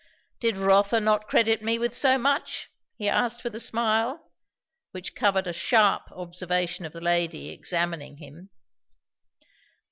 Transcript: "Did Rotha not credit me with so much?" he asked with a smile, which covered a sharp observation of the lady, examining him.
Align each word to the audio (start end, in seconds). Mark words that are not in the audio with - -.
"Did 0.39 0.57
Rotha 0.57 0.99
not 0.99 1.27
credit 1.27 1.61
me 1.61 1.77
with 1.77 1.93
so 1.95 2.17
much?" 2.17 2.71
he 2.95 3.07
asked 3.07 3.43
with 3.43 3.53
a 3.53 3.59
smile, 3.59 4.31
which 4.93 5.13
covered 5.13 5.45
a 5.45 5.53
sharp 5.53 6.11
observation 6.11 6.85
of 6.87 6.91
the 6.93 7.01
lady, 7.01 7.49
examining 7.49 8.17
him. 8.17 8.49